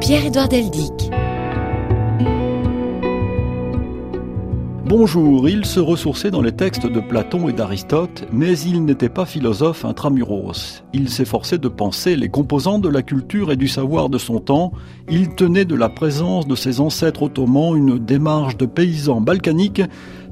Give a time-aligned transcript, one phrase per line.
[0.00, 1.15] Pierre-Édouard Deldic.
[4.88, 9.26] Bonjour, il se ressourçait dans les textes de Platon et d'Aristote, mais il n'était pas
[9.26, 10.84] philosophe intramuros.
[10.92, 14.70] Il s'efforçait de penser les composants de la culture et du savoir de son temps.
[15.10, 19.82] Il tenait de la présence de ses ancêtres ottomans une démarche de paysan balkanique,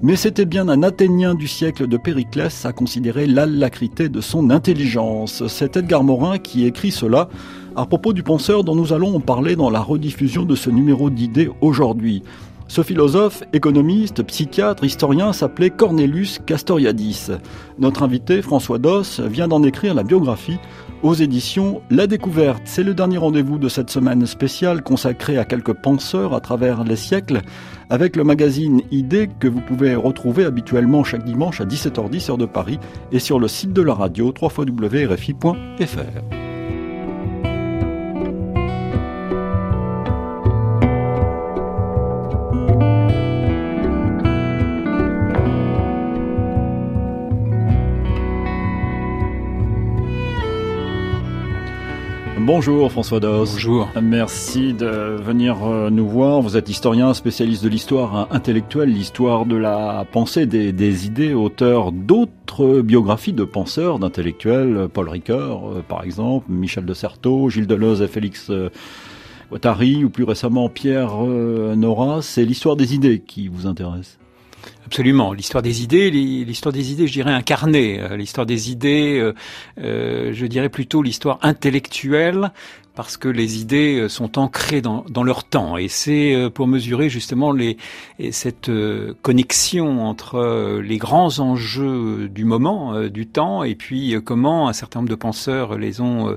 [0.03, 5.49] mais c'était bien un Athénien du siècle de Périclès à considérer l'alacrité de son intelligence.
[5.49, 7.29] C'est Edgar Morin qui écrit cela
[7.75, 11.51] à propos du penseur dont nous allons parler dans la rediffusion de ce numéro d'idées
[11.61, 12.23] aujourd'hui.
[12.67, 17.31] Ce philosophe, économiste, psychiatre, historien s'appelait Cornelius Castoriadis.
[17.79, 20.59] Notre invité, François Doss, vient d'en écrire la biographie
[21.03, 22.63] aux éditions La Découverte.
[22.65, 26.97] C'est le dernier rendez-vous de cette semaine spéciale consacrée à quelques penseurs à travers les
[26.97, 27.43] siècles
[27.91, 32.47] avec le magazine Idées que vous pouvez retrouver habituellement chaque dimanche à 17h10 heure de
[32.47, 32.79] Paris
[33.13, 36.44] et sur le site de la radio www.rfi.fr.
[52.47, 53.53] Bonjour François Doss.
[53.53, 53.89] Bonjour.
[54.03, 56.43] Merci de venir euh, nous voir.
[56.43, 62.83] Vous êtes historien, spécialiste de l'histoire intellectuelle, l'histoire de la pensée, des, idées, auteur d'autres
[62.83, 68.09] biographies de penseurs, d'intellectuels, Paul Ricoeur euh, par exemple, Michel de Certeau, Gilles Deleuze et
[68.09, 68.51] Félix
[69.51, 72.21] Guattari, euh, ou plus récemment Pierre Nora.
[72.21, 74.19] C'est l'histoire des idées qui vous intéresse
[74.87, 75.33] Absolument.
[75.33, 78.01] L'histoire des idées, l'histoire des idées, je dirais incarnée.
[78.01, 79.35] Euh, l'histoire des idées, euh,
[79.79, 82.53] euh, je dirais plutôt l'histoire intellectuelle
[82.95, 87.77] parce que les idées sont ancrées dans, leur temps et c'est pour mesurer justement les,
[88.31, 88.71] cette
[89.21, 95.11] connexion entre les grands enjeux du moment, du temps et puis comment un certain nombre
[95.11, 96.37] de penseurs les ont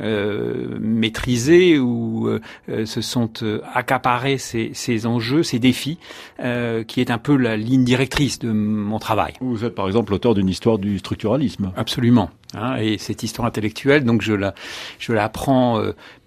[0.00, 2.30] maîtrisés ou
[2.68, 3.30] se sont
[3.74, 5.98] accaparés ces, enjeux, ces défis,
[6.38, 9.32] qui est un peu la ligne directrice de mon travail.
[9.40, 11.72] Vous êtes par exemple l'auteur d'une histoire du structuralisme.
[11.74, 12.30] Absolument.
[12.54, 14.54] Hein, et cette histoire intellectuelle, donc je la,
[14.98, 15.82] je la prends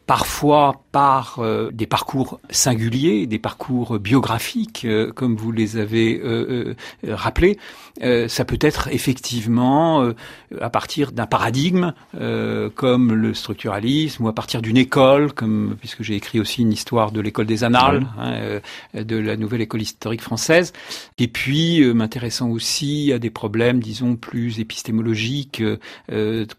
[0.07, 6.75] parfois par euh, des parcours singuliers, des parcours biographiques, euh, comme vous les avez euh,
[7.07, 7.57] rappelés.
[8.27, 10.11] ça peut être effectivement
[10.59, 11.93] à partir d'un paradigme,
[12.75, 17.11] comme le structuralisme, ou à partir d'une école, comme puisque j'ai écrit aussi une histoire
[17.11, 18.59] de l'école des annales, hein,
[18.93, 20.73] de la nouvelle école historique française.
[21.17, 25.63] Et puis m'intéressant aussi à des problèmes, disons, plus épistémologiques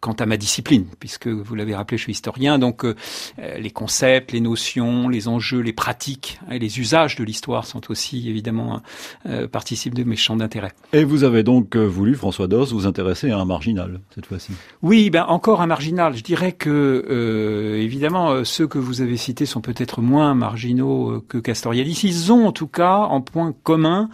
[0.00, 2.94] quant à ma discipline, puisque vous l'avez rappelé, je suis historien, donc euh,
[3.38, 8.28] les concepts, les notions, les enjeux, les pratiques et les usages de l'histoire sont aussi
[8.28, 8.82] évidemment
[9.26, 10.72] euh, participent de mes champs d'intérêt.
[10.92, 14.52] Et vous avez donc euh, voulu, François Doss, vous intéresser à un marginal cette fois-ci?
[14.82, 16.16] Oui, ben encore un marginal.
[16.16, 22.00] Je dirais que évidemment ceux que vous avez cités sont peut-être moins marginaux que Castoriadis.
[22.04, 24.08] Ils ont en tout cas en point commun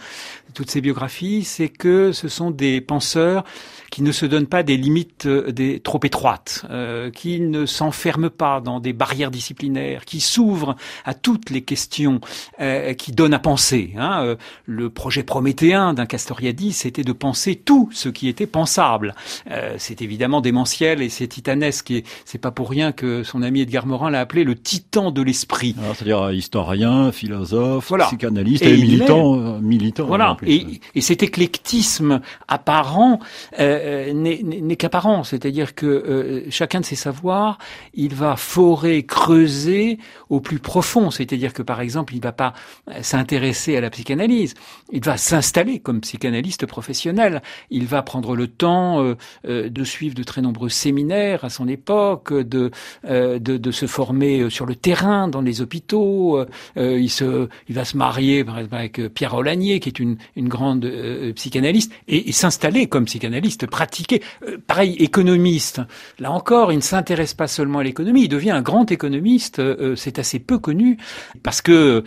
[0.55, 3.45] toutes ces biographies, c'est que ce sont des penseurs
[3.91, 8.31] qui ne se donnent pas des limites euh, des, trop étroites, euh, qui ne s'enferment
[8.31, 12.21] pas dans des barrières disciplinaires, qui s'ouvrent à toutes les questions
[12.61, 13.95] euh, qui donnent à penser.
[13.97, 14.25] Hein.
[14.25, 19.15] Euh, le projet prométhéen d'un Castoriadis, c'était de penser tout ce qui était pensable.
[19.51, 23.61] Euh, c'est évidemment démentiel et c'est titanesque et c'est pas pour rien que son ami
[23.61, 25.75] Edgar Morin l'a appelé le titan de l'esprit.
[25.95, 30.07] C'est-à-dire historien, philosophe, psychanalyste et, militant, militant.
[30.07, 30.37] Voilà.
[30.47, 33.19] Et, et, cet éclectisme apparent
[33.59, 37.59] euh, n'est qu'apparent, c'est-à-dire que euh, chacun de ses savoirs,
[37.95, 42.53] il va forer, creuser au plus profond, c'est-à-dire que par exemple, il ne va pas
[43.01, 44.55] s'intéresser à la psychanalyse,
[44.93, 49.03] il va s'installer comme psychanalyste professionnel, il va prendre le temps
[49.47, 52.71] euh, de suivre de très nombreux séminaires à son époque, de,
[53.05, 56.45] de, de, se former sur le terrain, dans les hôpitaux,
[56.77, 60.49] il, se, il va se marier par exemple avec Pierre Olanier, qui est une, une
[60.49, 60.91] grande
[61.35, 64.23] psychanalyste, et, et s'installer comme psychanalyste pratiquer.
[64.47, 65.81] Euh, pareil, économiste.
[66.19, 69.59] Là encore, il ne s'intéresse pas seulement à l'économie, il devient un grand économiste.
[69.59, 70.99] Euh, euh, c'est assez peu connu
[71.43, 72.05] parce que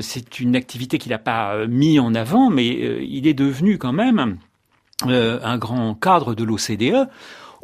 [0.00, 4.38] c'est une activité qu'il n'a pas mis en avant, mais il est devenu quand même
[5.04, 7.08] un grand cadre de l'OCDE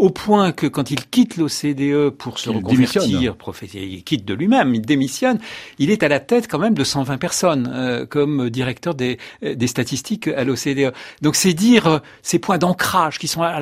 [0.03, 4.81] au point que quand il quitte l'OCDE pour se reconvertir, il quitte de lui-même, il
[4.81, 5.39] démissionne,
[5.79, 9.67] il est à la tête quand même de 120 personnes euh, comme directeur des, des
[9.69, 10.93] statistiques à l'OCDE.
[11.21, 13.61] Donc c'est dire euh, ces points d'ancrage qui sont à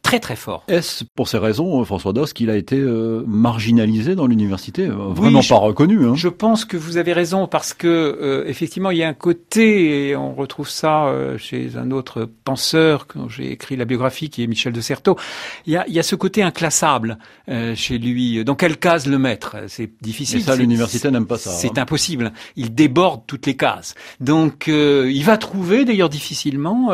[0.00, 0.64] très très forts.
[0.68, 2.80] Est-ce pour ces raisons, euh, François Doss, qu'il a été
[3.26, 8.44] marginalisé dans l'université, vraiment pas reconnu hein Je pense que vous avez raison parce que
[8.46, 13.28] effectivement il y a un côté et on retrouve ça chez un autre penseur quand
[13.28, 15.18] j'ai écrit la biographie qui est Michel de Certeau.
[15.66, 17.18] Il y a a, y a ce côté inclassable
[17.48, 18.44] euh, chez lui.
[18.44, 19.56] Dans quelle case le mettre?
[19.68, 20.40] C'est difficile.
[20.40, 21.50] Et ça, l'université n'aime pas ça.
[21.50, 21.82] C'est hein.
[21.82, 22.32] impossible.
[22.56, 23.94] Il déborde toutes les cases.
[24.20, 26.90] Donc, euh, il va trouver, d'ailleurs difficilement,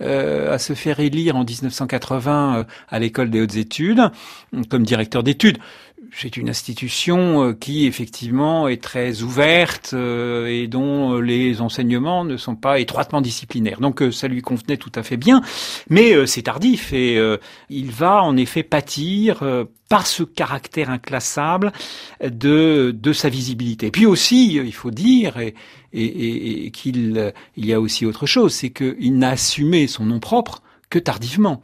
[0.00, 4.10] à se faire élire en 1980 à l'école des hautes études
[4.68, 5.58] comme directeur d'études
[6.14, 12.24] c'est une institution euh, qui effectivement est très ouverte euh, et dont euh, les enseignements
[12.24, 13.80] ne sont pas étroitement disciplinaires.
[13.80, 15.42] Donc ça lui convenait tout à fait bien,
[15.88, 17.18] mais c'est tardif et
[17.68, 19.42] il va en effet pâtir
[19.88, 21.72] par ce caractère inclassable
[22.22, 23.90] de, sa visibilité.
[23.90, 25.36] Puis aussi, il faut dire,
[25.92, 30.62] et qu'il il y a aussi autre chose, c'est qu'il n'a assumé son nom propre
[30.90, 31.62] que tardivement.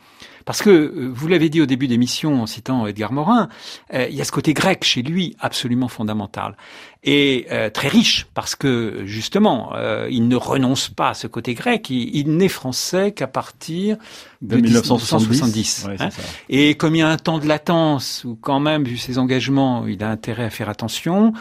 [0.48, 3.50] Parce que, euh, vous l'avez dit au début d'émission en citant Edgar Morin,
[3.92, 6.56] euh, il y a ce côté grec chez lui absolument fondamental
[7.04, 9.72] et euh, très riche parce que justement
[10.10, 11.90] il ne renonce pas à ce côté grec.
[11.90, 13.96] Il, n'est français qu'à partir
[14.42, 15.86] de, 1970.
[16.00, 16.08] Hein.
[16.48, 19.86] et comme il y a un temps de latence où quand même vu ses engagements,
[19.86, 21.32] il a intérêt à faire attention,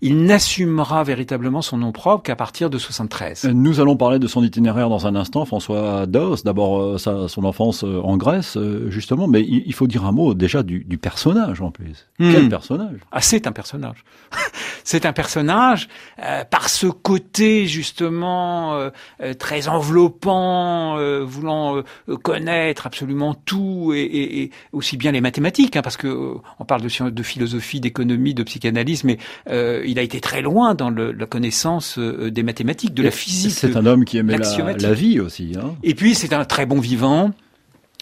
[0.00, 3.50] il n'assumera véritablement son nom propre qu'à partir de 73.
[3.52, 5.44] Nous allons parler de son itinéraire dans un instant.
[5.44, 10.34] François Dos, d'abord son enfance en Grèce euh, justement, mais il, faut dire un mot
[10.34, 12.06] déjà du, personnage en plus.
[12.18, 12.32] Hmm.
[12.32, 12.98] Quel personnage?
[13.12, 14.04] Ah, c'est un personnage.
[14.84, 15.88] c'est un personnage
[16.22, 18.90] euh, par ce côté justement euh,
[19.38, 21.82] très enveloppant, voulant
[22.22, 27.22] connaître absolument tout et, aussi bien les mathématiques, hein, parce que on parle de, de
[27.22, 29.18] philosophie, d'économie, de psychanalyse, mais
[29.48, 33.52] il a été très loin dans la connaissance des mathématiques, de la physique.
[33.52, 35.52] C'est un homme qui aimait la, la, vie aussi.
[35.56, 35.74] Hein.
[35.82, 37.32] Et puis c'est un très bon vivant.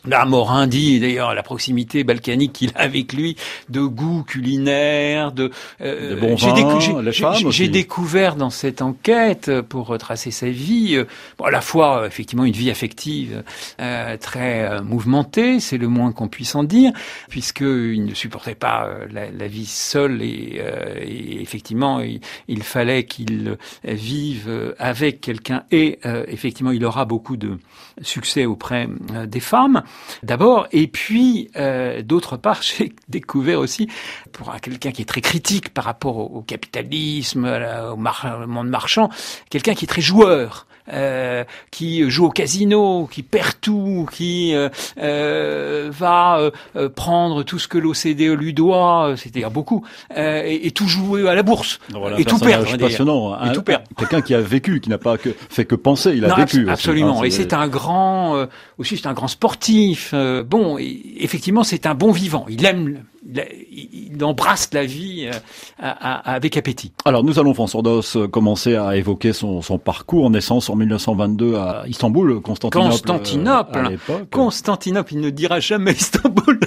[0.04, 3.37] Là, Morin dit d'ailleurs la proximité balkanique qu'il a avec lui
[3.69, 6.37] de goût culinaire, de, euh,
[7.50, 11.04] j'ai découvert dans cette enquête pour retracer sa vie, euh,
[11.38, 13.44] bon, à la fois euh, effectivement une vie affective
[13.81, 16.93] euh, très euh, mouvementée, c'est le moins qu'on puisse en dire,
[17.28, 20.60] puisque il ne supportait pas la, la, vie seule et,
[21.00, 25.64] et effectivement il, il fallait qu'il vive avec quelqu'un.
[25.70, 27.58] Et effectivement il aura beaucoup de
[28.00, 28.88] succès auprès
[29.26, 29.82] des femmes
[30.22, 33.88] d'abord, et puis euh, d'autre part, j'ai découvert aussi,
[34.32, 39.10] pour quelqu'un qui est très critique par rapport au, capitalisme, au, monde marchand,
[39.50, 40.66] quelqu'un qui est très joueur.
[40.88, 44.69] Euh, qui joue au casino, qui perd tout, qui euh,
[44.99, 49.84] euh va euh, prendre tout ce que l'OCDE lui doit, c'est-à-dire beaucoup,
[50.17, 51.79] et, et, tout jouer à la bourse,
[52.19, 53.84] et, tout perdre, passionnant, et tout perdre.
[53.96, 56.69] Quelqu'un qui a vécu, qui n'a pas que, fait que penser, il a vécu.
[56.69, 57.20] Absolument.
[57.20, 60.12] Hein, et c'est un grand, aussi c'est un grand sportif.
[60.14, 62.44] bon, effectivement, c'est un bon vivant.
[62.49, 65.38] Il aime il embrasse la vie euh,
[65.78, 66.92] avec appétit.
[67.04, 71.84] Alors nous allons, François Dos, commencer à évoquer son, son, parcours, naissance en 1922 à
[71.86, 72.90] Istanbul, Constantinople.
[72.90, 76.60] Constantinople, euh, Constantinople, il ne dira jamais Istanbul,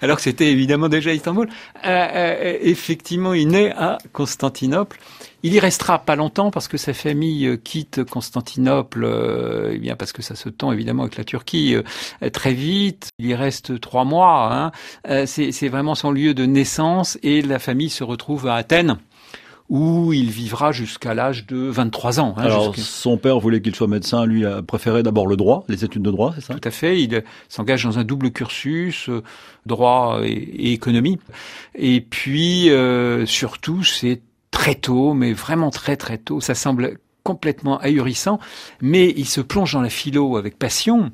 [0.00, 1.48] alors que c'était évidemment déjà Istanbul.
[1.84, 4.98] Euh, effectivement, il naît à Constantinople.
[5.42, 9.96] Il y restera pas longtemps parce que sa famille euh, quitte Constantinople, euh, eh bien
[9.96, 13.08] parce que ça se tend évidemment avec la Turquie euh, très vite.
[13.18, 14.52] Il y reste trois mois.
[14.52, 14.72] Hein.
[15.08, 18.98] Euh, c'est vraiment son lieu de naissance et la famille se retrouve à Athènes
[19.70, 22.34] où il vivra jusqu'à l'âge de 23 ans.
[22.36, 25.84] Hein, Alors, son père voulait qu'il soit médecin, lui a préféré d'abord le droit, les
[25.84, 26.54] études de droit, c'est ça?
[26.54, 29.08] Tout à fait, il s'engage dans un double cursus,
[29.66, 31.20] droit et, économie.
[31.76, 34.20] Et puis, euh, surtout, c'est
[34.60, 36.42] très tôt, mais vraiment très très tôt.
[36.42, 38.38] Ça semble complètement ahurissant,
[38.82, 41.12] mais il se plonge dans la philo avec passion,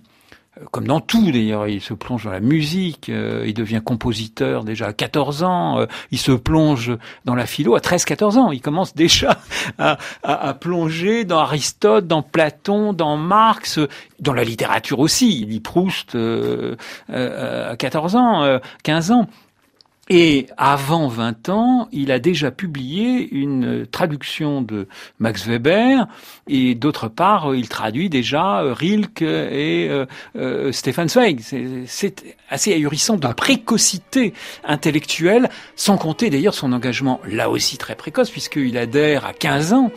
[0.58, 4.64] euh, comme dans tout d'ailleurs, il se plonge dans la musique, euh, il devient compositeur
[4.64, 8.60] déjà à 14 ans, euh, il se plonge dans la philo à 13-14 ans, il
[8.60, 9.38] commence déjà
[9.78, 13.78] à, à, plonger dans Aristote, dans Platon, dans Marx,
[14.18, 16.18] dans la littérature aussi, il lit Proust
[17.08, 19.28] à 14 ans, 15 ans.
[20.08, 24.86] Et avant 20 ans, il a déjà publié une traduction de
[25.18, 26.06] Max Weber
[26.46, 31.40] et d'autre part, il traduit déjà Rilke et euh, euh Stefan Zweig.
[31.86, 34.32] C'est assez ahurissant de précocité
[34.64, 39.90] intellectuelle, sans compter d'ailleurs son engagement là aussi très précoce puisqu'il adhère à 15 ans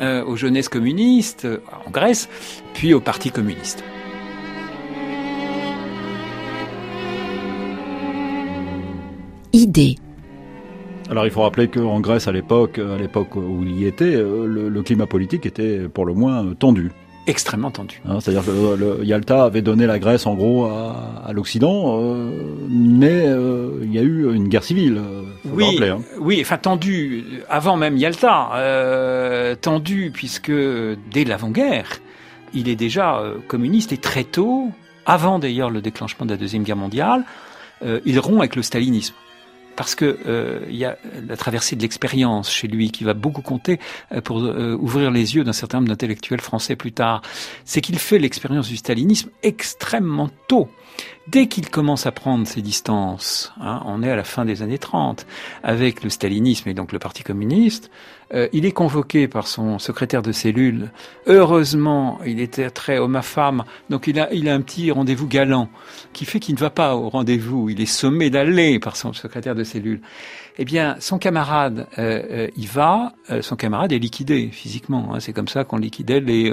[0.00, 1.48] euh, aux jeunesses communistes
[1.86, 2.28] en Grèce,
[2.74, 3.82] puis au Parti communiste.
[9.54, 9.96] Idée.
[11.10, 14.46] Alors il faut rappeler qu'en Grèce à l'époque, à l'époque où il y était, euh,
[14.46, 16.90] le, climat politique était pour le moins tendu.
[17.26, 18.02] Extrêmement tendu.
[18.06, 22.30] Hein, c'est-à-dire que le, Yalta avait donné la Grèce en gros à, l'Occident, euh,
[22.68, 25.00] mais euh, il y a eu une guerre civile.
[25.44, 26.00] oui, rappeler, hein.
[26.18, 30.52] oui, enfin tendu avant même Yalta, tendu puisque
[31.12, 31.88] dès l'avant-guerre,
[32.54, 34.70] il est déjà communiste et très tôt,
[35.06, 37.24] avant d'ailleurs le déclenchement de la deuxième guerre mondiale,
[38.04, 39.14] il rompt avec le stalinisme
[39.76, 43.42] parce que euh, il y a la traversée de l'expérience chez lui qui va beaucoup
[43.42, 43.78] compter
[44.12, 47.22] euh, pour euh, ouvrir les yeux d'un certain nombre d'intellectuels français plus tard.
[47.64, 50.68] C'est qu'il fait l'expérience du stalinisme extrêmement tôt.
[51.26, 54.78] Dès qu'il commence à prendre ses distances, hein, on est à la fin des années
[54.78, 55.26] 30,
[55.62, 57.90] avec le stalinisme et donc le Parti communiste,
[58.32, 60.90] euh, il est convoqué par son secrétaire de cellule.
[61.26, 65.26] Heureusement, il était très homme à femme, donc il a, il a un petit rendez-vous
[65.26, 65.68] galant
[66.12, 67.68] qui fait qu'il ne va pas au rendez-vous.
[67.68, 70.00] Il est sommé d'aller par son secrétaire de cellule.
[70.56, 73.12] Eh bien, son camarade euh, euh y va.
[73.40, 75.14] Son camarade est liquidé physiquement.
[75.14, 75.20] Hein.
[75.20, 76.52] C'est comme ça qu'on liquidait les,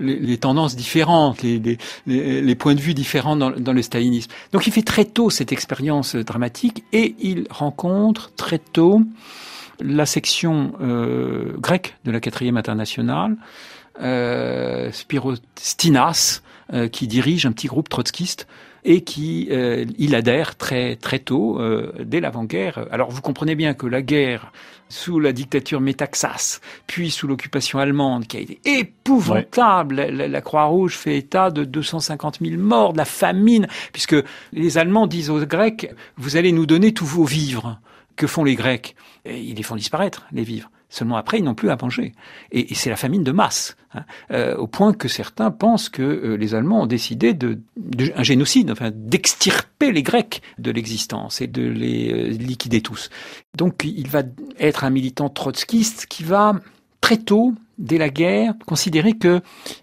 [0.00, 4.30] les, tendances différentes, les, les, points de vue différents dans le stalinisme.
[4.52, 9.02] Donc, il fait très tôt cette expérience dramatique et il rencontre très tôt
[9.80, 13.36] la section euh, grecque de la quatrième internationale,
[14.00, 16.42] euh, Spirostinas,
[16.74, 18.46] euh, qui dirige un petit groupe trotskiste
[18.84, 22.86] et qui euh, il adhère très très tôt euh, dès l'avant-guerre.
[22.90, 24.52] Alors vous comprenez bien que la guerre
[24.90, 29.94] sous la dictature Métaxas, puis sous l'occupation allemande, qui a été épouvantable.
[29.94, 34.16] La, la Croix-Rouge fait état de 250 000 morts, de la famine, puisque
[34.52, 37.80] les Allemands disent aux Grecs, vous allez nous donner tous vos vivres.
[38.18, 40.70] Que font les Grecs Ils les font disparaître, les vivres.
[40.90, 42.12] Seulement après, ils n'ont plus à manger.
[42.50, 44.04] Et, c'est la famine de masse, hein.
[44.30, 47.60] euh, au point que certains pensent que euh, les Allemands ont décidé de,
[48.16, 53.10] un génocide, enfin d'extirper les Grecs de l'existence et de les euh, liquider tous.
[53.56, 54.22] Donc il va
[54.58, 56.54] être un militant trotskiste qui va
[57.00, 59.40] très tôt dès la guerre, considérer que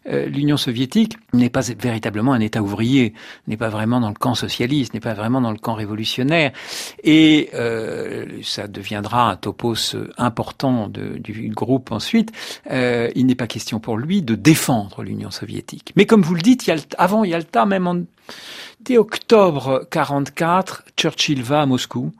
[0.07, 3.13] euh, l'Union soviétique n'est pas véritablement un État ouvrier,
[3.47, 6.51] n'est pas vraiment dans le camp socialiste, n'est pas vraiment dans le camp révolutionnaire,
[7.03, 12.31] et euh, ça deviendra un topos important de, du groupe ensuite.
[12.69, 15.93] Euh, il n'est pas question pour lui de défendre l'Union soviétique.
[15.95, 18.01] Mais comme vous le dites, il y a le, avant Yalta, même en,
[18.81, 22.11] dès octobre 44, Churchill va à Moscou,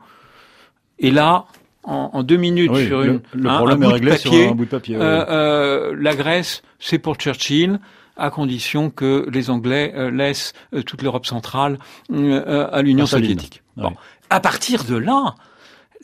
[0.98, 1.44] et là,
[1.86, 4.64] en, en deux minutes sur une, le, hein, problème un, bout papier, sur un bout
[4.64, 4.96] de papier.
[4.96, 7.78] Euh, euh, la Grèce, c'est pour Churchill
[8.16, 11.78] à condition que les Anglais euh, laissent euh, toute l'Europe centrale
[12.10, 13.62] à l'Union soviétique.
[13.76, 13.92] Bon.
[14.30, 15.34] À partir de là,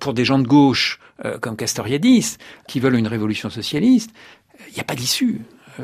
[0.00, 0.98] pour des gens de gauche
[1.40, 2.36] comme Castoriadis,
[2.66, 4.10] qui veulent une révolution socialiste,
[4.68, 5.40] il n'y a pas d'issue.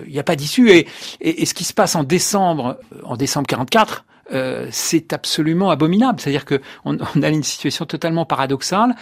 [0.07, 0.71] Il n'y a pas d'issue.
[0.71, 0.89] Et,
[1.21, 6.21] et, et, ce qui se passe en décembre, en décembre 44, euh, c'est absolument abominable.
[6.21, 6.61] C'est-à-dire qu'on
[7.17, 8.95] on a une situation totalement paradoxale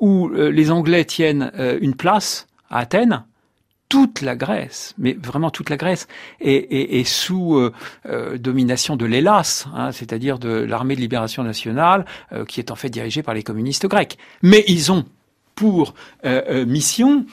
[0.00, 3.24] où euh, les Anglais tiennent euh, une place à Athènes,
[3.88, 6.08] toute la Grèce, mais vraiment toute la Grèce,
[6.40, 12.04] est, sous euh, domination de l'Hélas, hein, c'est-à-dire de l'armée de libération nationale,
[12.48, 14.18] qui est en fait dirigée par les communistes grecs.
[14.42, 15.06] Mais ils ont
[15.54, 15.94] pour
[16.66, 17.24] mission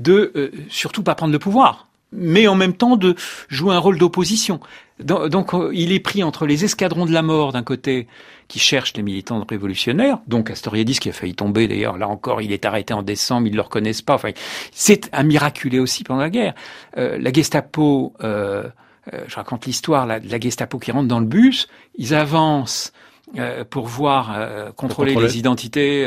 [0.00, 3.14] de surtout pas prendre le pouvoir, mais en même temps de
[3.48, 4.60] jouer un rôle d'opposition.
[5.00, 8.06] Donc, il est pris entre les escadrons de la mort d'un côté
[8.52, 12.52] qui cherchent les militants révolutionnaires, donc Astoriadis qui a failli tomber d'ailleurs, là encore il
[12.52, 14.32] est arrêté en décembre, ils ne le reconnaissent pas, enfin,
[14.72, 16.54] c'est un miraculé aussi pendant la guerre.
[16.98, 18.64] Euh, la Gestapo, euh,
[19.12, 21.66] euh, je raconte l'histoire la, la Gestapo qui rentre dans le bus,
[21.96, 22.92] ils avancent
[23.38, 26.02] euh, pour voir, euh, contrôler, contrôler, les identités,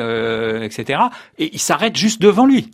[0.64, 1.00] etc.
[1.40, 2.70] Et ils s'arrêtent juste devant lui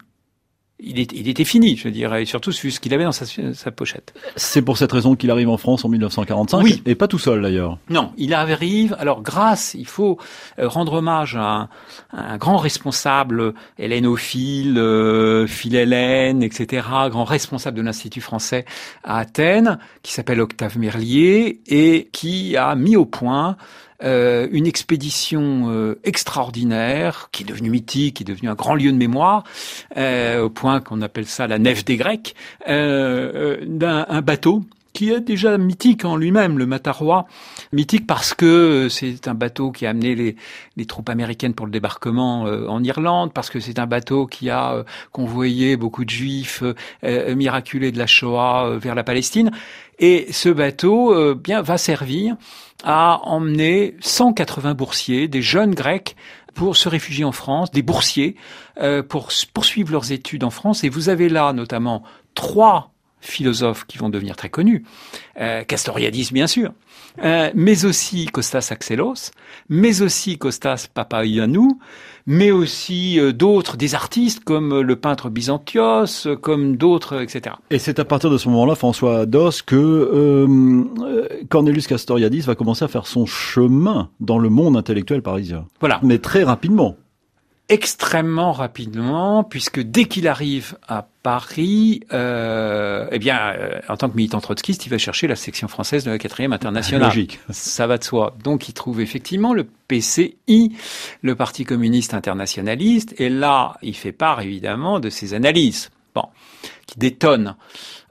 [0.84, 3.72] il, il, était fini, je dirais, et surtout vu ce qu'il avait dans sa, sa
[3.72, 4.14] pochette.
[4.36, 6.82] C'est pour cette raison qu'il arrive en France en 1945, oui.
[6.86, 7.78] et pas tout seul d'ailleurs.
[7.90, 10.18] Non, il arrive, alors grâce, il faut
[10.60, 11.70] euh, rendre hommage à un,
[12.12, 18.66] à un grand responsable hellénophile, euh, Phil etc., grand responsable de l'Institut français
[19.04, 23.58] à Athènes, qui s'appelle Octave Merlier, et qui a mis au point
[24.04, 28.92] euh, une expédition euh, extraordinaire qui est devenue mythique, qui est devenue un grand lieu
[28.92, 29.44] de mémoire,
[29.98, 32.36] euh, au point qu'on appelle ça la nef des Grecs,
[32.68, 34.64] euh, euh, d'un bateau
[34.94, 37.26] qui est déjà mythique en lui-même, le Matarois.
[37.72, 40.36] Mythique parce que c'est un bateau qui a amené les,
[40.78, 44.50] les troupes américaines pour le débarquement euh, en Irlande, parce que c'est un bateau qui
[44.50, 46.64] a euh, convoyé beaucoup de juifs
[47.04, 49.52] euh, miraculés de la Shoah vers la Palestine.
[50.00, 52.36] Et ce bateau bien va servir
[52.84, 56.16] à emmener 180 boursiers, des jeunes Grecs,
[56.56, 58.36] pour se réfugier en France, des boursiers,
[59.10, 60.84] pour poursuivre leurs études en France.
[60.84, 62.02] Et vous avez là notamment
[62.34, 64.84] trois philosophes qui vont devenir très connus,
[65.40, 66.72] euh, Castoriadis bien sûr,
[67.24, 69.32] euh, mais aussi Kostas Axelos,
[69.70, 71.80] mais aussi Kostas Papaianou,
[72.26, 77.56] mais aussi euh, d'autres, des artistes comme le peintre Byzantios, comme d'autres, etc.
[77.70, 80.86] Et c'est à partir de ce moment-là, François Dos, que euh,
[81.50, 85.66] Cornelius Castoriadis va commencer à faire son chemin dans le monde intellectuel parisien.
[85.80, 86.00] Voilà.
[86.04, 86.96] Mais très rapidement.
[87.72, 94.18] Extrêmement rapidement, puisque dès qu'il arrive à Paris, euh, eh bien, euh, en tant que
[94.18, 97.08] militant trotskiste, il va chercher la section française de la quatrième internationale.
[97.08, 97.40] Logique.
[97.50, 98.36] Ça va de soi.
[98.44, 100.76] Donc, il trouve effectivement le PCI,
[101.22, 105.92] le Parti communiste internationaliste, et là, il fait part évidemment de ses analyses.
[106.14, 106.26] Bon,
[106.88, 107.56] qui détonnent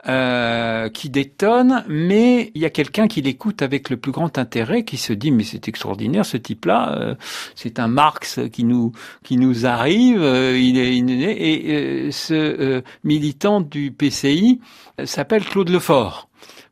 [0.08, 4.82] euh, qui détonne, mais il y a quelqu'un qui l'écoute avec le plus grand intérêt,
[4.82, 7.14] qui se dit mais c'est extraordinaire ce type-là, euh,
[7.54, 8.92] c'est un Marx qui nous
[9.24, 14.62] qui nous arrive, euh, il est, et ce militant du PCI
[15.04, 16.29] s'appelle Claude Lefort.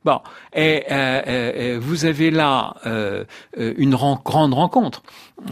[0.09, 0.21] Bon,
[0.55, 2.75] et, vous avez là
[3.57, 5.03] une grande rencontre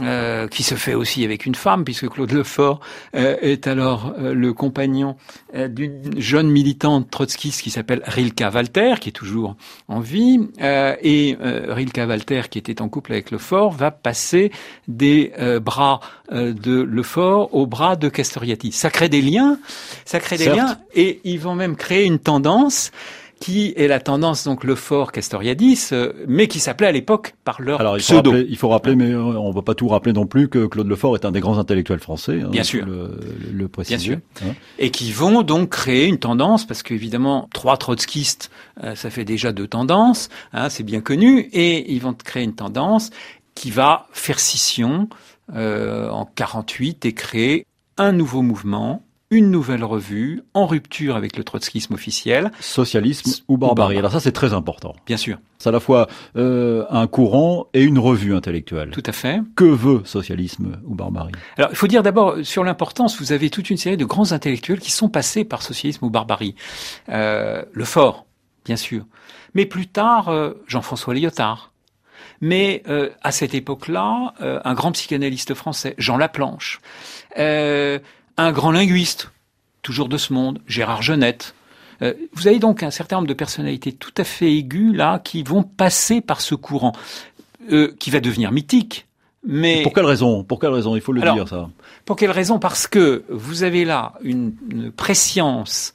[0.02, 2.80] euh, qui se fait aussi avec une femme, puisque Claude Lefort
[3.14, 5.14] euh, est alors euh, le compagnon
[5.54, 9.54] d'une jeune militante trotskiste qui s'appelle Rilka Walter, qui est toujours
[9.86, 10.40] en vie.
[10.58, 14.50] et Rilka Walter, qui était en couple avec Lefort, va passer
[14.88, 15.32] des
[15.62, 18.72] bras de Lefort aux bras de Castoriati.
[18.72, 19.58] Ça crée des liens,
[20.04, 22.90] ça crée des liens, et ils vont même créer une tendance
[23.40, 27.60] qui est la tendance donc le fort Castoriadis, euh, mais qui s'appelait à l'époque par
[27.60, 30.12] leur Alors, il faut Rappeler, il faut rappeler, mais on ne va pas tout rappeler
[30.12, 32.40] non plus, que Claude Lefort est un des grands intellectuels français.
[32.42, 32.86] Hein, Bien sûr.
[32.86, 33.20] Le,
[33.52, 33.96] le préciser.
[33.96, 34.48] Bien sûr.
[34.48, 34.54] Hein.
[34.78, 38.50] Et qui vont donc créer une tendance, parce qu'évidemment, trois trotskistes,
[38.82, 42.54] euh, ça fait déjà deux tendances, hein, c'est bien connu, et ils vont créer une
[42.54, 43.10] tendance
[43.54, 45.08] qui va faire scission
[45.54, 47.66] euh, en 48 et créer
[47.98, 52.52] un nouveau mouvement une nouvelle revue en rupture avec le trotskisme officiel.
[52.60, 53.98] Socialisme ou barbarie.
[53.98, 54.94] Alors ça, c'est très important.
[55.06, 55.38] Bien sûr.
[55.58, 56.06] C'est à la fois
[56.36, 58.90] euh, un courant et une revue intellectuelle.
[58.90, 59.40] Tout à fait.
[59.56, 61.32] Que veut socialisme ou barbarie?
[61.56, 64.78] Alors, il faut dire d'abord, sur l'importance, vous avez toute une série de grands intellectuels
[64.78, 66.54] qui sont passés par socialisme ou barbarie.
[67.08, 68.26] Euh, le Fort,
[68.64, 69.04] bien sûr.
[69.54, 71.72] Mais plus tard, euh, Jean-François Lyotard.
[72.40, 76.80] Mais euh, à cette époque-là, euh, un grand psychanalyste français, Jean Laplanche.
[77.38, 77.98] Euh,
[78.36, 79.30] un grand linguiste,
[79.82, 81.54] toujours de ce monde, Gérard Genette.
[82.02, 85.42] Euh, vous avez donc un certain nombre de personnalités tout à fait aiguës là qui
[85.42, 86.92] vont passer par ce courant,
[87.72, 89.06] euh, qui va devenir mythique.
[89.48, 90.42] Mais pour quelle raison?
[90.42, 90.96] Pour quelle raison?
[90.96, 91.70] Il faut le dire ça.
[92.04, 92.58] Pour quelle raison?
[92.58, 95.92] Parce que vous avez là une, une préscience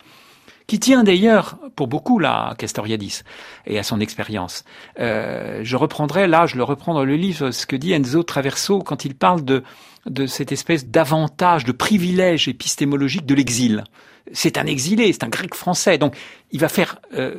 [0.67, 3.23] qui tient d'ailleurs pour beaucoup là à Castoriadis
[3.65, 4.63] et à son expérience.
[4.99, 8.79] Euh, je reprendrai là, je le reprends dans le livre, ce que dit Enzo Traverso
[8.79, 9.63] quand il parle de
[10.05, 13.83] de cette espèce d'avantage, de privilège épistémologique de l'exil.
[14.33, 16.15] C'est un exilé, c'est un grec français, donc
[16.51, 17.35] il va faire euh,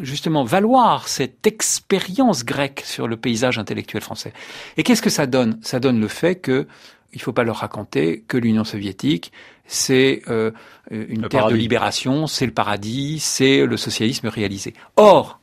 [0.00, 4.32] justement valoir cette expérience grecque sur le paysage intellectuel français.
[4.76, 5.58] Et qu'est-ce que ça donne?
[5.62, 6.66] Ça donne le fait que
[7.12, 9.32] il faut pas leur raconter que l'Union soviétique
[9.66, 10.50] c'est euh,
[10.90, 14.74] une terre de libération, c'est le paradis, c'est le socialisme réalisé.
[14.96, 15.40] Or,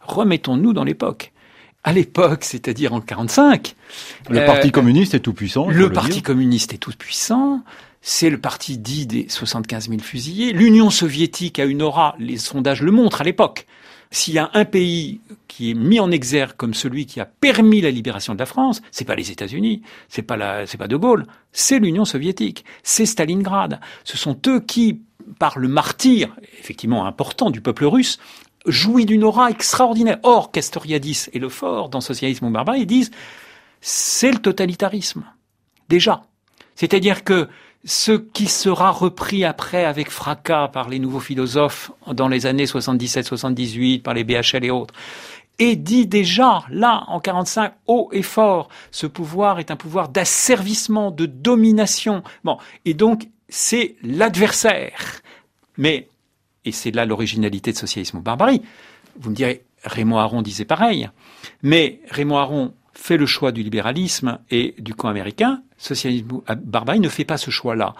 [0.00, 1.32] remettons-nous dans l'époque
[1.86, 3.76] à l'époque, c'est-à-dire en 45.
[4.28, 5.68] Le Parti euh, communiste est tout puissant.
[5.68, 7.62] Le, Parti communiste est tout puissant.
[8.02, 10.52] C'est le parti dit des 75 000 fusillés.
[10.52, 13.66] L'Union soviétique a une aura, les sondages le montrent à l'époque.
[14.10, 17.80] S'il y a un pays qui est mis en exergue comme celui qui a permis
[17.80, 20.96] la libération de la France, c'est pas les États-Unis, c'est pas la, c'est pas De
[20.96, 23.80] Gaulle, c'est l'Union soviétique, c'est Stalingrad.
[24.04, 25.02] Ce sont eux qui,
[25.38, 28.18] par le martyr, effectivement important du peuple russe,
[28.66, 30.18] jouit d'une aura extraordinaire.
[30.22, 33.10] Or, Castoriadis et Lefort, dans Socialisme ou Barbarie, ils disent
[33.80, 35.24] c'est le totalitarisme.
[35.88, 36.22] Déjà.
[36.74, 37.48] C'est-à-dire que
[37.84, 44.02] ce qui sera repris après avec fracas par les nouveaux philosophes dans les années 77-78,
[44.02, 44.94] par les BHL et autres,
[45.58, 51.10] et dit déjà, là, en 45, haut et fort, ce pouvoir est un pouvoir d'asservissement,
[51.10, 52.22] de domination.
[52.44, 52.58] Bon.
[52.84, 55.22] Et donc, c'est l'adversaire.
[55.78, 56.08] Mais
[56.66, 58.60] et c'est là l'originalité de socialisme ou barbarie.
[59.18, 61.08] Vous me direz, Raymond Aron disait pareil,
[61.62, 67.00] mais Raymond Aron fait le choix du libéralisme et du camp américain, socialisme ou barbarie
[67.00, 67.94] ne fait pas ce choix-là.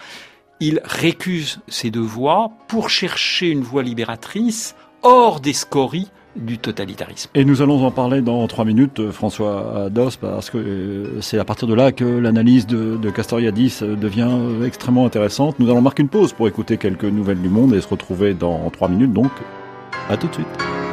[0.61, 7.31] Il récuse ces deux voies pour chercher une voie libératrice hors des scories du totalitarisme.
[7.35, 11.39] Et nous allons en parler dans trois minutes, euh, François Dos, parce que euh, c'est
[11.39, 14.31] à partir de là que l'analyse de, de Castoriadis euh, devient
[14.65, 15.59] extrêmement intéressante.
[15.59, 18.71] Nous allons marquer une pause pour écouter quelques nouvelles du monde et se retrouver dans
[18.71, 19.31] trois minutes, donc
[20.09, 20.86] à tout de suite.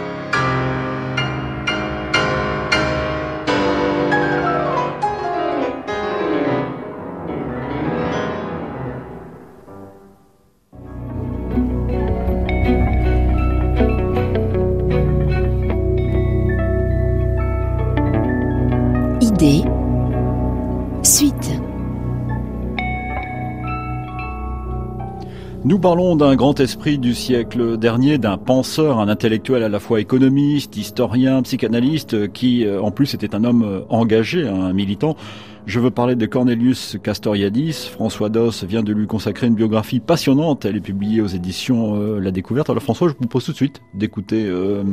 [25.73, 29.99] Nous parlons d'un grand esprit du siècle dernier, d'un penseur, un intellectuel à la fois
[29.99, 35.17] économiste, historien, psychanalyste, qui euh, en plus était un homme euh, engagé, un militant.
[35.65, 37.89] Je veux parler de Cornelius Castoriadis.
[37.89, 40.65] François Doss vient de lui consacrer une biographie passionnante.
[40.65, 42.69] Elle est publiée aux éditions euh, La Découverte.
[42.69, 44.83] Alors François, je vous propose tout de suite d'écouter euh,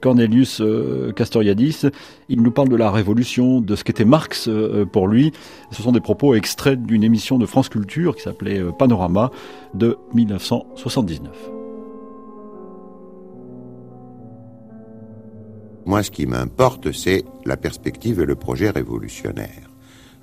[0.00, 1.86] Cornelius euh, Castoriadis.
[2.28, 4.48] Il nous parle de la Révolution, de ce qu'était Marx
[4.92, 5.32] pour lui.
[5.72, 9.32] Ce sont des propos extraits d'une émission de France Culture qui s'appelait Panorama
[9.74, 11.32] de 1979.
[15.84, 19.71] Moi, ce qui m'importe, c'est la perspective et le projet révolutionnaire.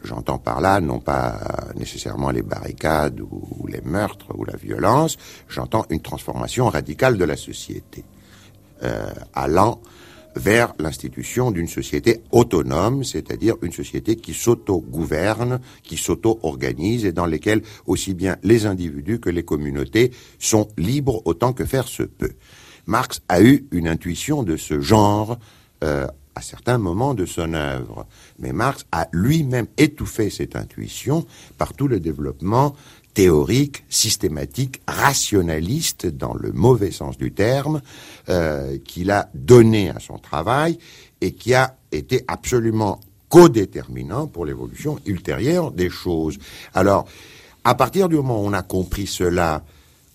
[0.04, 1.40] J'entends par là non pas
[1.76, 7.36] nécessairement les barricades ou, les meurtres ou la violence, j'entends une transformation radicale de la
[7.36, 8.04] société,
[8.84, 9.82] euh, allant
[10.36, 17.62] vers l'institution d'une société autonome, c'est-à-dire une société qui s'auto-gouverne, qui s'auto-organise et dans laquelle
[17.86, 22.34] aussi bien les individus que les communautés sont libres autant que faire se peut.
[22.86, 25.38] Marx a eu une intuition de ce genre
[25.84, 28.06] euh, à certains moments de son œuvre.
[28.40, 31.26] Mais Marx a lui-même étouffé cette intuition
[31.58, 32.76] par tout le développement
[33.14, 37.82] théorique, systématique, rationaliste, dans le mauvais sens du terme,
[38.30, 40.78] euh, qu'il a donné à son travail
[41.20, 46.38] et qui a été absolument codéterminant pour l'évolution ultérieure des choses.
[46.74, 47.08] Alors,
[47.64, 49.64] à partir du moment où on a compris cela,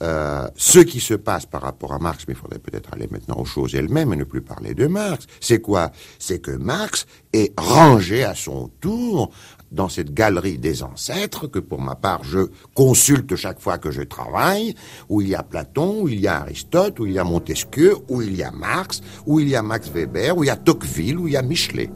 [0.05, 3.37] euh, ce qui se passe par rapport à Marx, mais il faudrait peut-être aller maintenant
[3.39, 5.93] aux choses elles-mêmes et ne plus parler de Marx, c'est quoi?
[6.19, 9.31] C'est que Marx est rangé à son tour
[9.73, 14.03] dans cette galerie des ancêtres que pour ma part je consulte chaque fois que je
[14.03, 14.75] travaille,
[15.09, 17.97] où il y a Platon, où il y a Aristote, où il y a Montesquieu,
[18.09, 20.57] où il y a Marx, où il y a Max Weber, où il y a
[20.57, 21.89] Tocqueville, où il y a Michelet.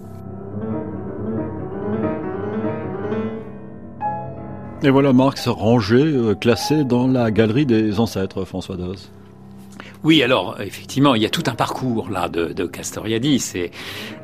[4.80, 9.10] Et voilà Marx rangé, euh, classé dans la galerie des ancêtres, François Doz.
[10.04, 13.72] Oui, alors effectivement, il y a tout un parcours là de, Castoriadis et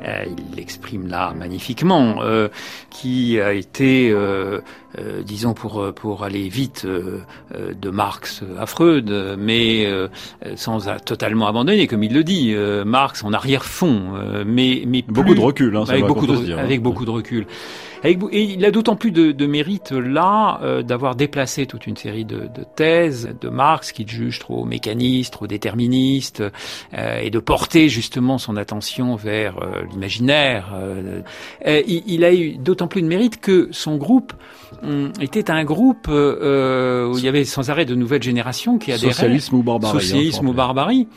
[0.07, 2.47] euh, il l'exprime là magnifiquement, euh,
[2.89, 4.61] qui a été, euh,
[4.97, 9.87] euh disons pour pour aller vite, de Marx à Freud, mais
[10.55, 12.55] sans totalement abandonner, comme il le dit,
[12.85, 14.13] Marx en arrière-fond,
[14.45, 17.47] mais mais beaucoup de recul, hein, avec, beaucoup de, dire, avec beaucoup de recul.
[18.05, 22.25] Et il a d'autant plus de, de mérite là euh, d'avoir déplacé toute une série
[22.25, 26.43] de, de, thèses de Marx qu'il juge trop mécaniste, trop déterministe,
[26.93, 30.73] euh, et de porter justement son attention vers euh, l'imaginaire.
[31.65, 34.33] Il, il, a eu d'autant plus de mérite que son groupe
[35.19, 39.13] était un groupe où il y avait sans arrêt de nouvelles générations qui adhéraient.
[39.13, 39.97] Socialisme ou barbarie.
[39.97, 41.07] Hein, Socialisme ou barbarie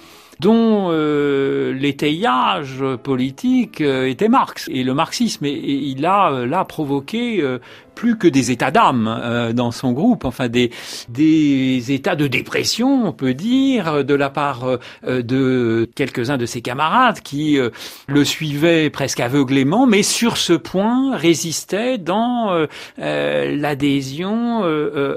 [0.40, 5.44] dont euh, l'étayage politique euh, était Marx et le marxisme.
[5.44, 7.58] Et, il a euh, là provoqué euh,
[7.98, 10.70] plus que des états d'âme dans son groupe, enfin des
[11.08, 17.20] des états de dépression, on peut dire, de la part de quelques-uns de ses camarades
[17.22, 17.58] qui
[18.06, 22.66] le suivaient presque aveuglément, mais sur ce point résistaient dans
[22.98, 24.62] l'adhésion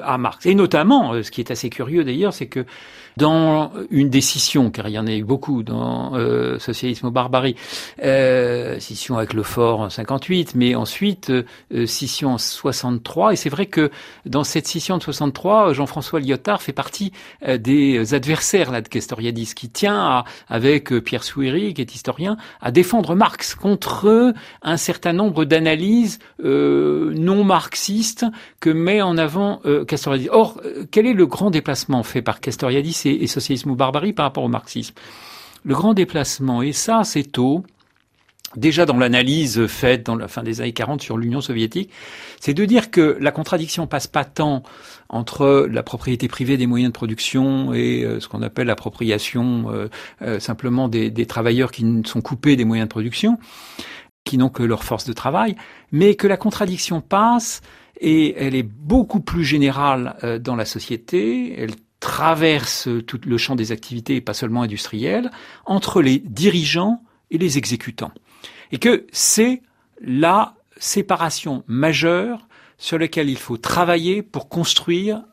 [0.03, 0.47] à Marx.
[0.47, 2.65] Et notamment, ce qui est assez curieux d'ailleurs, c'est que
[3.17, 7.55] dans une décision, car il y en a eu beaucoup dans euh, Socialisme ou Barbarie,
[8.03, 12.37] euh, scission avec le Fort en 58, mais ensuite euh, scission en
[12.71, 13.34] 63.
[13.34, 13.91] Et c'est vrai que
[14.25, 17.12] dans cette scission de 63, Jean-François Lyotard fait partie
[17.47, 21.95] euh, des adversaires là, de Castoriadis, qui tient à, avec euh, Pierre Souiri, qui est
[21.95, 28.25] historien, à défendre Marx contre un certain nombre d'analyses non marxistes
[28.60, 30.29] que met en avant Castoriadis.
[30.31, 30.60] Or,
[30.91, 34.49] quel est le grand déplacement fait par Castoriadis et, socialisme ou barbarie par rapport au
[34.49, 34.95] marxisme?
[35.63, 37.63] Le grand déplacement, et ça c'est tôt,
[38.55, 41.91] déjà dans l'analyse faite dans la fin des années 40 sur l'Union soviétique,
[42.39, 44.63] c'est de dire que la contradiction passe pas tant
[45.09, 49.89] entre la propriété privée des moyens de production et euh, ce qu'on appelle l'appropriation euh,
[50.21, 53.37] euh, simplement des, des, travailleurs qui sont coupés des moyens de production,
[54.23, 55.55] qui n'ont que leur force de travail,
[55.91, 57.61] mais que la contradiction passe
[57.99, 63.71] et elle est beaucoup plus générale dans la société, elle traverse tout le champ des
[63.71, 65.29] activités, pas seulement industrielles,
[65.65, 68.11] entre les dirigeants et les exécutants.
[68.71, 69.62] Et que c'est
[70.01, 75.23] la séparation majeure sur laquelle il faut travailler pour construire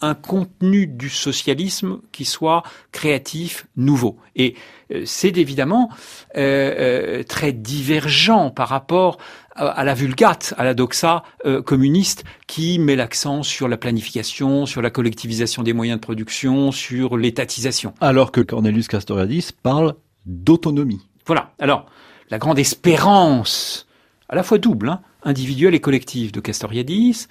[0.00, 4.18] un contenu du socialisme qui soit créatif, nouveau.
[4.34, 4.54] Et
[4.92, 5.90] euh, c'est évidemment
[6.36, 9.18] euh, euh, très divergent par rapport
[9.58, 11.22] à la vulgate, à la doxa
[11.64, 17.16] communiste qui met l'accent sur la planification, sur la collectivisation des moyens de production, sur
[17.16, 17.94] l'étatisation.
[18.02, 19.94] Alors que Cornelius Castoriadis parle
[20.26, 21.08] d'autonomie.
[21.24, 21.54] Voilà.
[21.58, 21.86] Alors,
[22.30, 23.86] la grande espérance,
[24.28, 27.26] à la fois double, hein, individuelle et collective de Castoriadis.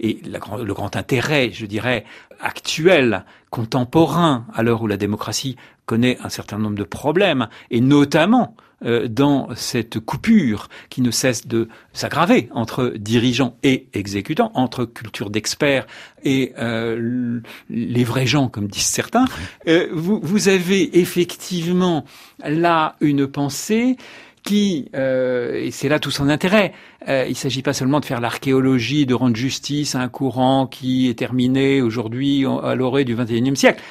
[0.00, 2.04] Et le grand intérêt, je dirais,
[2.40, 5.56] actuel, contemporain, à l'heure où la démocratie
[5.86, 11.48] connaît un certain nombre de problèmes, et notamment euh, dans cette coupure qui ne cesse
[11.48, 15.84] de s'aggraver entre dirigeants et exécutants, entre culture d'experts
[16.22, 19.24] et euh, les vrais gens, comme disent certains,
[19.66, 22.04] euh, vous, vous, avez effectivement
[22.44, 23.96] là une pensée
[24.42, 26.72] qui, et c'est là tout son intérêt,
[27.06, 31.08] il ne s'agit pas seulement de faire l'archéologie, de rendre justice à un courant qui
[31.08, 33.82] est terminé aujourd'hui à l'orée du XXIe siècle.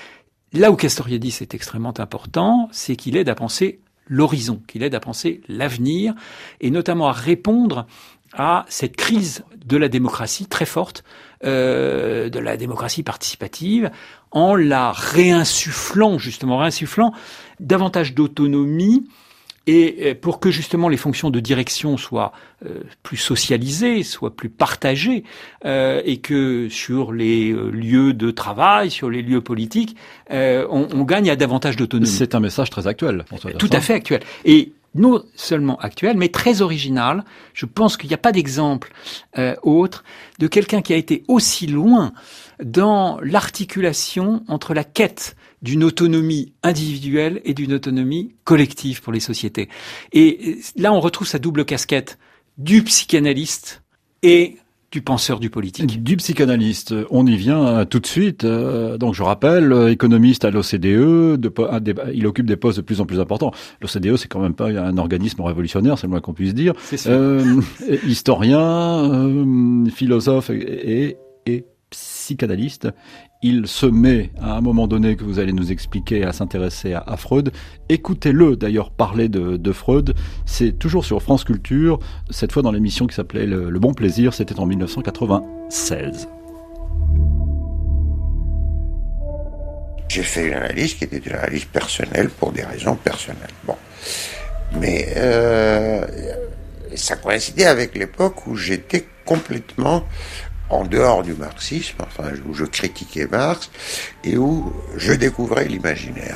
[0.53, 4.99] Là où Castoriadis est extrêmement important, c'est qu'il aide à penser l'horizon, qu'il aide à
[4.99, 6.13] penser l'avenir
[6.61, 7.85] et notamment à répondre
[8.33, 11.03] à cette crise de la démocratie très forte,
[11.43, 13.91] euh, de la démocratie participative,
[14.31, 17.13] en la réinsufflant, justement réinsufflant
[17.59, 19.07] davantage d'autonomie
[19.67, 22.31] et pour que justement les fonctions de direction soient
[22.65, 25.25] euh, plus socialisées, soient plus partagées,
[25.65, 29.97] euh, et que sur les euh, lieux de travail, sur les lieux politiques,
[30.29, 32.09] on, on, gagne à davantage d'autonomie.
[32.09, 33.25] C'est un message très actuel.
[33.59, 34.21] Tout à fait actuel.
[34.45, 37.25] Et non seulement actuel, mais très original.
[37.53, 38.91] Je pense qu'il n'y a pas d'exemple
[39.61, 40.03] autre
[40.39, 42.13] de quelqu'un qui a été aussi loin
[42.63, 45.35] dans l'articulation entre la quête
[45.67, 49.67] d'une autonomie individuelle et d'une autonomie collective pour les sociétés.
[50.13, 52.17] Et là, on retrouve sa double casquette
[52.57, 53.83] du psychanalyste
[54.23, 54.55] et
[54.93, 56.01] du penseur du politique.
[56.01, 58.45] Du psychanalyste, on y vient euh, tout de suite.
[58.45, 61.51] Euh, donc je rappelle, euh, économiste à l'OCDE,
[62.13, 63.51] il occupe des postes de plus en plus importants.
[63.81, 66.73] L'OCDE, c'est quand même pas un organisme révolutionnaire, c'est le moins qu'on puisse dire.
[67.07, 67.61] Euh,
[68.07, 69.35] historien,
[69.93, 72.89] philosophe et, et psychanalyste
[73.41, 77.17] il se met à un moment donné que vous allez nous expliquer à s'intéresser à,
[77.17, 77.51] Freud.
[77.89, 80.15] Écoutez-le d'ailleurs parler de, Freud.
[80.45, 84.59] C'est toujours sur France Culture, cette fois dans l'émission qui s'appelait le, Bon Plaisir, c'était
[84.59, 86.27] en 1996.
[90.09, 93.37] J'ai fait une analyse qui était une analyse personnelle pour des raisons personnelles.
[94.79, 96.05] Mais euh,
[96.95, 100.03] ça coïncidait avec l'époque où j'étais complètement
[100.69, 103.69] en dehors du marxisme, enfin où je critiquais Marx
[104.23, 106.35] et où je découvrais l'imaginaire.